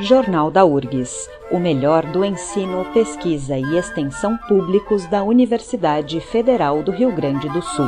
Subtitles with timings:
[0.00, 6.90] Jornal da URGS, o melhor do ensino, pesquisa e extensão públicos da Universidade Federal do
[6.90, 7.86] Rio Grande do Sul.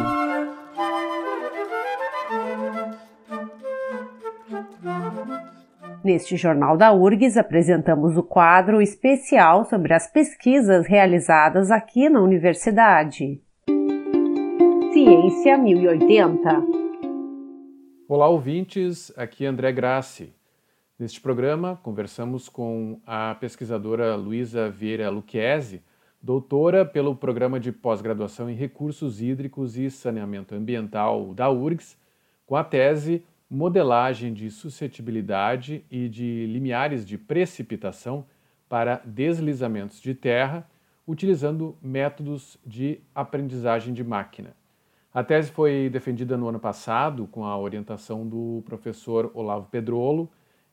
[6.05, 13.41] Neste Jornal da URGS apresentamos o quadro especial sobre as pesquisas realizadas aqui na universidade.
[14.93, 16.87] Ciência 1080
[18.09, 20.36] Olá, ouvintes, aqui é André Grassi.
[20.99, 25.83] Neste programa, conversamos com a pesquisadora Luísa Vieira Luquezzi,
[26.23, 31.99] doutora pelo Programa de Pós-Graduação em Recursos Hídricos e Saneamento Ambiental da URGS,
[32.47, 38.25] com a tese Modelagem de Suscetibilidade e de Limiares de Precipitação
[38.67, 40.67] para Deslizamentos de Terra,
[41.07, 44.57] utilizando métodos de aprendizagem de máquina.
[45.13, 50.31] A tese foi defendida no ano passado com a orientação do professor Olavo Pedrolo,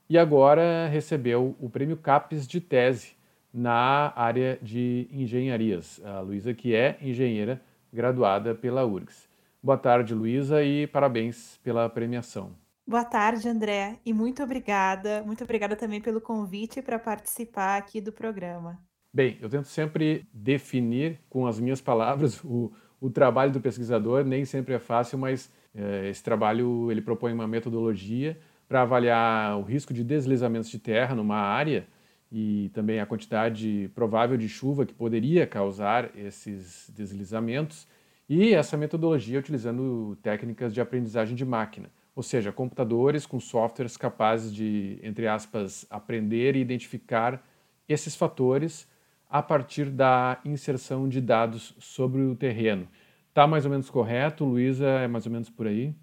[0.10, 3.14] e agora recebeu o prêmio CAPES de tese
[3.54, 6.02] na área de engenharias.
[6.04, 9.30] A Luísa, que é engenheira graduada pela URGS.
[9.62, 12.52] Boa tarde, Luísa, e parabéns pela premiação.
[12.86, 15.24] Boa tarde, André, e muito obrigada.
[15.24, 18.78] Muito obrigada também pelo convite para participar aqui do programa.
[19.14, 24.26] Bem, eu tento sempre definir com as minhas palavras o, o trabalho do pesquisador.
[24.26, 29.62] Nem sempre é fácil, mas é, esse trabalho ele propõe uma metodologia para avaliar o
[29.62, 31.88] risco de deslizamentos de terra numa área
[32.32, 37.88] e também a quantidade provável de chuva que poderia causar esses deslizamentos,
[38.28, 44.54] e essa metodologia utilizando técnicas de aprendizagem de máquina, ou seja, computadores com softwares capazes
[44.54, 47.46] de, entre aspas, aprender e identificar
[47.88, 48.90] esses fatores
[49.30, 52.88] a partir da inserção de dados sobre o terreno.
[53.30, 54.88] Está mais ou menos correto, Luísa?
[54.88, 55.94] É mais ou menos por aí?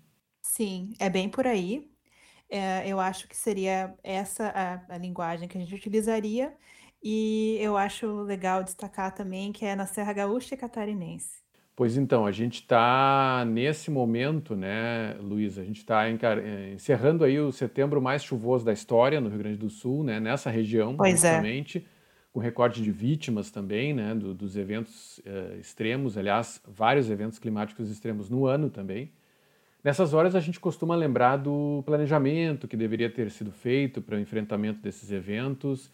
[0.43, 1.91] Sim, é bem por aí.
[2.51, 6.53] É, eu acho que seria essa a, a linguagem que a gente utilizaria,
[7.03, 11.41] e eu acho legal destacar também que é na Serra Gaúcha e Catarinense.
[11.81, 15.63] Pois então, a gente está nesse momento, né, Luísa?
[15.63, 19.57] A gente está eh, encerrando aí o setembro mais chuvoso da história no Rio Grande
[19.57, 21.41] do Sul, né, nessa região, pois é.
[22.33, 27.91] com recorde de vítimas também, né, do, dos eventos uh, extremos, aliás, vários eventos climáticos
[27.91, 29.11] extremos no ano também.
[29.83, 34.19] Nessas horas a gente costuma lembrar do planejamento que deveria ter sido feito para o
[34.19, 35.91] enfrentamento desses eventos.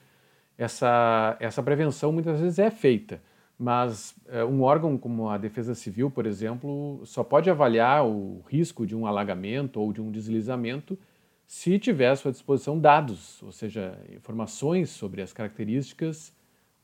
[0.58, 3.22] Essa, essa prevenção muitas vezes é feita,
[3.56, 8.84] mas é, um órgão como a Defesa Civil, por exemplo, só pode avaliar o risco
[8.84, 10.98] de um alagamento ou de um deslizamento
[11.46, 16.34] se tiver à sua disposição dados, ou seja, informações sobre as características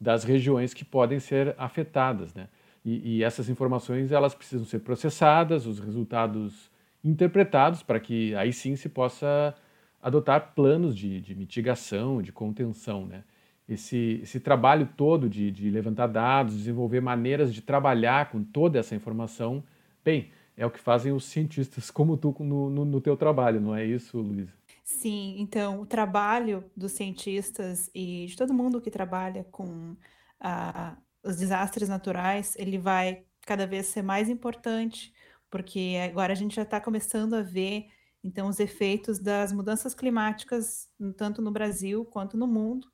[0.00, 2.32] das regiões que podem ser afetadas.
[2.32, 2.48] Né?
[2.84, 6.70] E, e essas informações elas precisam ser processadas, os resultados
[7.04, 9.54] interpretados para que aí sim se possa
[10.00, 13.06] adotar planos de, de mitigação, de contenção.
[13.06, 13.22] Né?
[13.68, 18.94] Esse, esse trabalho todo de, de levantar dados, desenvolver maneiras de trabalhar com toda essa
[18.94, 19.62] informação,
[20.04, 23.74] bem, é o que fazem os cientistas como tu no, no, no teu trabalho, não
[23.74, 24.52] é isso, Luísa?
[24.84, 29.96] Sim, então o trabalho dos cientistas e de todo mundo que trabalha com
[30.41, 35.12] ah, os desastres naturais, ele vai cada vez ser mais importante,
[35.52, 37.86] porque agora a gente já está começando a ver
[38.24, 42.90] então os efeitos das mudanças climáticas tanto no Brasil quanto no mundo.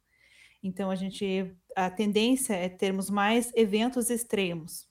[0.60, 4.82] Então a gente a tendência é termos mais eventos extremos.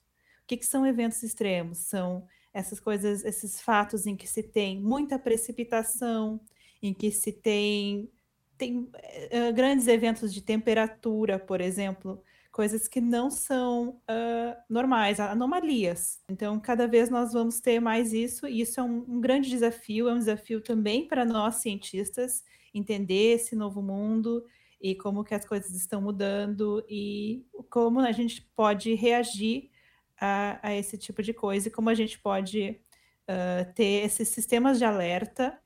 [0.42, 1.78] O que, que são eventos extremos?
[1.78, 6.40] São essas coisas, esses fatos em que se tem muita precipitação,
[6.82, 8.10] em que se tem,
[8.56, 12.22] tem uh, grandes eventos de temperatura, por exemplo,
[12.58, 16.18] coisas que não são uh, normais, anomalias.
[16.28, 20.08] Então, cada vez nós vamos ter mais isso, e isso é um, um grande desafio,
[20.08, 22.42] é um desafio também para nós cientistas
[22.74, 24.44] entender esse novo mundo
[24.80, 29.70] e como que as coisas estão mudando e como a gente pode reagir
[30.20, 32.80] a, a esse tipo de coisa e como a gente pode
[33.30, 35.56] uh, ter esses sistemas de alerta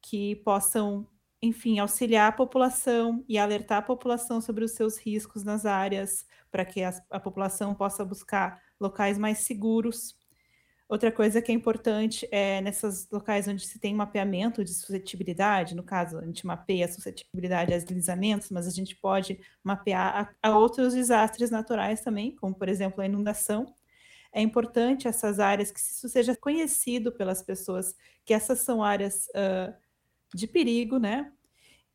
[0.00, 1.06] que possam
[1.42, 6.64] enfim, auxiliar a população e alertar a população sobre os seus riscos nas áreas, para
[6.64, 10.18] que a, a, população possa buscar locais mais seguros.
[10.86, 15.84] Outra coisa que é importante é nessas locais onde se tem mapeamento de suscetibilidade, no
[15.84, 20.58] caso, a gente mapeia a suscetibilidade a deslizamentos, mas a gente pode mapear a, a
[20.58, 23.72] outros desastres naturais também, como, por exemplo, a inundação.
[24.32, 27.94] É importante essas áreas que isso seja conhecido pelas pessoas,
[28.24, 29.74] que essas são áreas uh,
[30.34, 31.32] de perigo, né?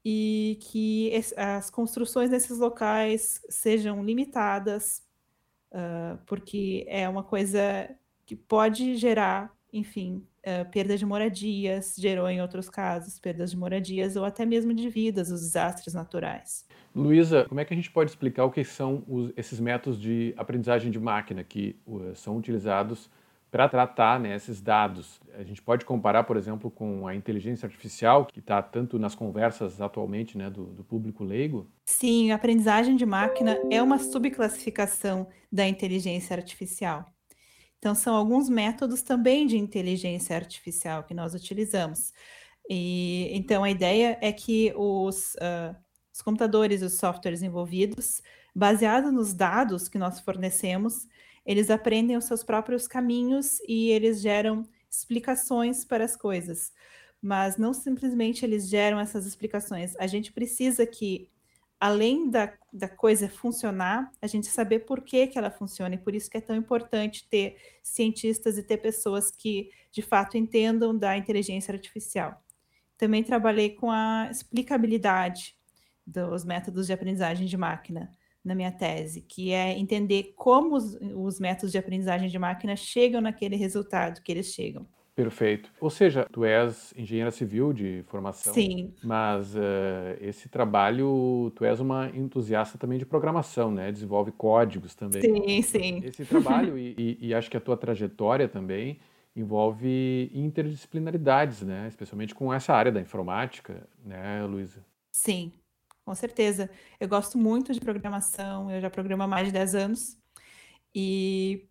[0.04, 5.04] E que as construções nesses locais sejam limitadas,
[5.72, 7.90] uh, porque é uma coisa
[8.26, 14.16] que pode gerar enfim, uh, perda de moradias, gerou em outros casos perdas de moradias
[14.16, 16.66] ou até mesmo de vidas, os desastres naturais.
[16.96, 20.34] Luísa, como é que a gente pode explicar o que são os, esses métodos de
[20.38, 23.10] aprendizagem de máquina que uh, são utilizados
[23.56, 25.18] para tratar né, esses dados?
[25.34, 29.80] A gente pode comparar, por exemplo, com a inteligência artificial, que está tanto nas conversas
[29.80, 31.66] atualmente né, do, do público leigo?
[31.86, 37.06] Sim, a aprendizagem de máquina é uma subclassificação da inteligência artificial.
[37.80, 42.12] Então, são alguns métodos também de inteligência artificial que nós utilizamos.
[42.70, 45.74] E, então, a ideia é que os, uh,
[46.14, 48.22] os computadores e os softwares envolvidos,
[48.54, 51.08] baseado nos dados que nós fornecemos,
[51.46, 56.74] eles aprendem os seus próprios caminhos e eles geram explicações para as coisas.
[57.22, 59.96] Mas não simplesmente eles geram essas explicações.
[59.98, 61.30] A gente precisa que
[61.80, 66.16] além da, da coisa funcionar, a gente saber por que, que ela funciona, e por
[66.16, 71.18] isso que é tão importante ter cientistas e ter pessoas que, de fato, entendam da
[71.18, 72.42] inteligência artificial.
[72.98, 75.56] Também trabalhei com a explicabilidade
[76.08, 78.10] dos métodos de aprendizagem de máquina
[78.46, 83.20] na minha tese, que é entender como os, os métodos de aprendizagem de máquina chegam
[83.20, 84.86] naquele resultado que eles chegam.
[85.16, 85.72] Perfeito.
[85.80, 88.54] Ou seja, tu és engenheira civil de formação.
[88.54, 88.94] Sim.
[89.02, 89.60] Mas uh,
[90.20, 93.94] esse trabalho, tu és uma entusiasta também de programação, né?
[93.94, 95.22] Desenvolve códigos também.
[95.22, 96.02] Sim, sim.
[96.04, 99.00] Esse trabalho, e, e, e acho que a tua trajetória também
[99.34, 101.88] envolve interdisciplinaridades, né?
[101.88, 104.86] Especialmente com essa área da informática, né, Luísa?
[105.14, 105.54] Sim,
[106.06, 106.70] com certeza.
[107.00, 110.18] Eu gosto muito de programação, eu já programo há mais de 10 anos.
[110.94, 111.68] E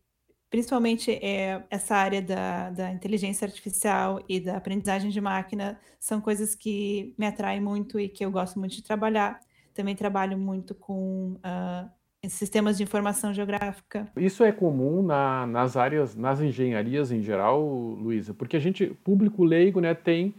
[0.51, 6.55] principalmente é, essa área da, da inteligência artificial e da aprendizagem de máquina são coisas
[6.55, 9.41] que me atraem muito e que eu gosto muito de trabalhar.
[9.73, 11.91] Também trabalho muito com uh,
[12.29, 14.07] sistemas de informação geográfica.
[14.17, 19.43] Isso é comum na, nas áreas, nas engenharias em geral, Luísa, porque a gente, público
[19.43, 20.35] leigo, né, tem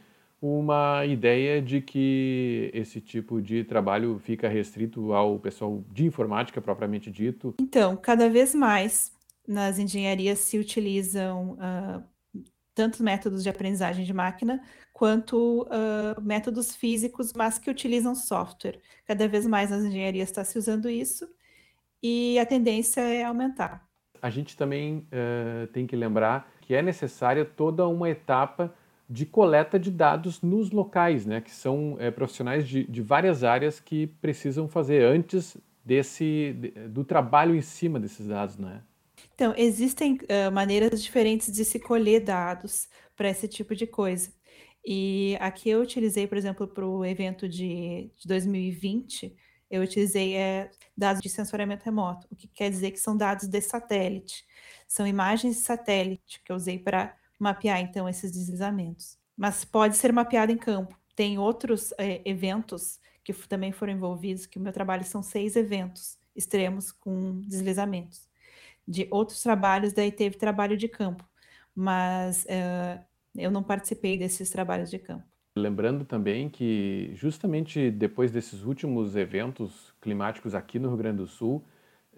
[0.45, 7.09] uma ideia de que esse tipo de trabalho fica restrito ao pessoal de informática propriamente
[7.09, 7.55] dito.
[7.59, 9.11] Então, cada vez mais
[9.47, 12.03] nas engenharias se utilizam uh,
[12.75, 14.61] tanto métodos de aprendizagem de máquina
[14.93, 18.79] quanto uh, métodos físicos, mas que utilizam software.
[19.07, 21.27] Cada vez mais nas engenharias está se usando isso
[22.03, 23.83] e a tendência é aumentar.
[24.21, 28.71] A gente também uh, tem que lembrar que é necessária toda uma etapa
[29.09, 33.79] de coleta de dados nos locais, né, que são é, profissionais de, de várias áreas
[33.79, 38.81] que precisam fazer antes desse de, do trabalho em cima desses dados, não é?
[39.35, 44.31] Então, existem uh, maneiras diferentes de se colher dados para esse tipo de coisa.
[44.85, 49.35] E aqui eu utilizei, por exemplo, para o evento de, de 2020,
[49.69, 53.61] eu utilizei é, dados de sensoriamento remoto, o que quer dizer que são dados de
[53.61, 54.45] satélite.
[54.87, 59.17] São imagens de satélite que eu usei para mapear, então, esses deslizamentos.
[59.35, 60.97] Mas pode ser mapeado em campo.
[61.15, 66.17] Tem outros é, eventos que também foram envolvidos, que o meu trabalho são seis eventos
[66.35, 68.27] extremos com deslizamentos
[68.87, 71.27] de outros trabalhos, daí teve trabalho de campo,
[71.73, 73.03] mas uh,
[73.35, 75.25] eu não participei desses trabalhos de campo.
[75.57, 81.65] Lembrando também que, justamente depois desses últimos eventos climáticos aqui no Rio Grande do Sul,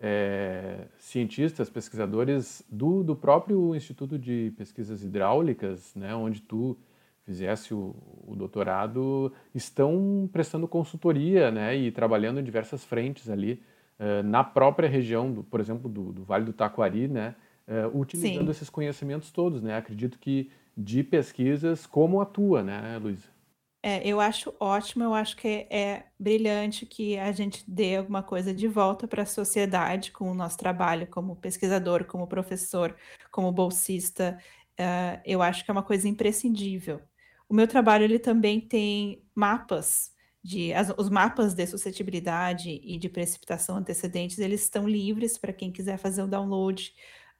[0.01, 6.77] é, cientistas, pesquisadores do, do próprio Instituto de Pesquisas Hidráulicas, né, onde tu
[7.25, 7.95] fizesse o,
[8.25, 13.61] o, doutorado, estão prestando consultoria né, e trabalhando em diversas frentes ali
[13.99, 17.35] uh, na própria região, do, por exemplo, do, do, Vale do Taquari, né,
[17.67, 18.51] uh, utilizando Sim.
[18.51, 19.61] esses conhecimentos todos.
[19.61, 19.75] Né?
[19.75, 23.36] Acredito que de pesquisas como atua, né, Luísa?
[23.83, 28.53] É, eu acho ótimo, eu acho que é, brilhante que a gente dê alguma coisa
[28.53, 32.95] de volta para a sociedade com o nosso trabalho como pesquisador, como professor,
[33.31, 34.37] como bolsista.
[34.79, 37.01] Uh, eu acho que é uma coisa imprescindível.
[37.47, 40.11] O meu trabalho ele também tem mapas
[40.43, 45.71] de as, os mapas de suscetibilidade e de precipitação antecedentes, eles estão livres para quem
[45.71, 46.93] quiser fazer o download,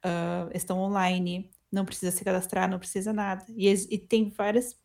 [0.04, 3.44] uh, estão online, não precisa se cadastrar, não precisa nada.
[3.56, 4.76] E, e tem várias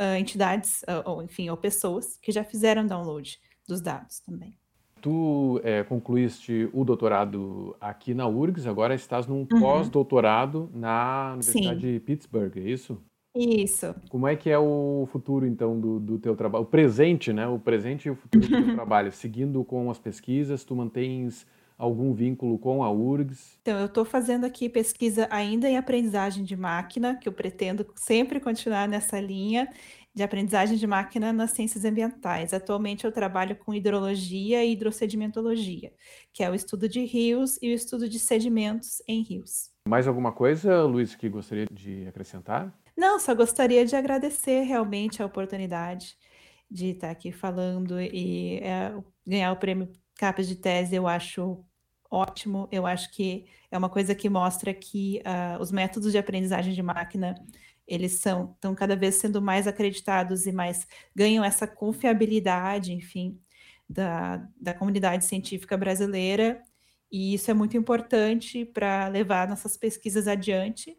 [0.00, 3.38] uh, entidades, uh, ou enfim, ou pessoas que já fizeram download
[3.68, 4.56] dos dados também.
[5.00, 9.60] Tu é, concluíste o doutorado aqui na URGS, agora estás num uhum.
[9.60, 11.92] pós-doutorado na Universidade Sim.
[11.92, 13.02] de Pittsburgh, é isso?
[13.34, 13.94] Isso.
[14.08, 16.64] Como é que é o futuro, então, do, do teu trabalho?
[16.64, 17.46] O presente, né?
[17.46, 19.12] O presente e o futuro do teu trabalho.
[19.12, 21.46] Seguindo com as pesquisas, tu mantens
[21.80, 23.58] algum vínculo com a URGS?
[23.62, 28.38] Então, eu estou fazendo aqui pesquisa ainda em aprendizagem de máquina, que eu pretendo sempre
[28.38, 29.66] continuar nessa linha
[30.14, 32.52] de aprendizagem de máquina nas ciências ambientais.
[32.52, 35.92] Atualmente eu trabalho com hidrologia e hidrossedimentologia,
[36.34, 39.70] que é o estudo de rios e o estudo de sedimentos em rios.
[39.88, 42.76] Mais alguma coisa, Luiz, que gostaria de acrescentar?
[42.94, 46.16] Não, só gostaria de agradecer realmente a oportunidade
[46.70, 48.92] de estar aqui falando e é,
[49.26, 51.64] ganhar o prêmio CAPES de tese, eu acho
[52.10, 52.68] ótimo.
[52.72, 56.82] Eu acho que é uma coisa que mostra que uh, os métodos de aprendizagem de
[56.82, 57.34] máquina
[57.86, 63.40] eles são estão cada vez sendo mais acreditados e mais ganham essa confiabilidade, enfim,
[63.88, 66.62] da, da comunidade científica brasileira.
[67.10, 70.96] E isso é muito importante para levar nossas pesquisas adiante.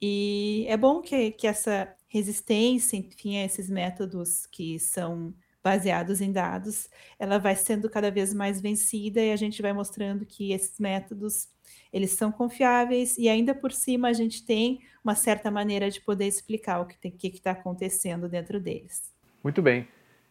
[0.00, 6.32] E é bom que, que essa resistência, enfim, a esses métodos que são baseados em
[6.32, 6.88] dados,
[7.18, 11.48] ela vai sendo cada vez mais vencida e a gente vai mostrando que esses métodos
[11.92, 16.26] eles são confiáveis e ainda por cima a gente tem uma certa maneira de poder
[16.26, 19.12] explicar o que está acontecendo dentro deles.
[19.42, 19.86] Muito bem.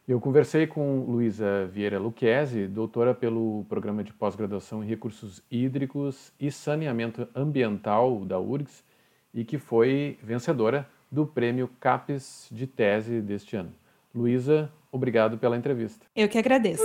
[0.07, 6.51] Eu conversei com Luísa Vieira Luquezzi, doutora pelo Programa de Pós-Graduação em Recursos Hídricos e
[6.51, 8.83] Saneamento Ambiental da URGS
[9.31, 13.71] e que foi vencedora do Prêmio CAPES de Tese deste ano.
[14.13, 16.05] Luísa, Obrigado pela entrevista.
[16.15, 16.83] Eu que agradeço.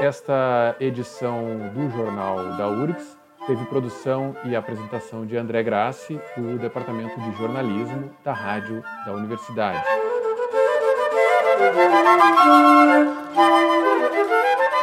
[0.00, 7.18] Esta edição do Jornal da URGS teve produção e apresentação de André Grassi, do Departamento
[7.20, 9.82] de Jornalismo da Rádio da Universidade.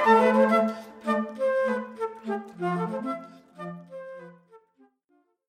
[0.06, 0.52] Música